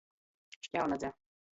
[0.69, 1.15] Šķaunadze.